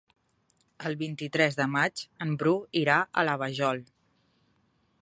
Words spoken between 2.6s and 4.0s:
irà a la Vajol.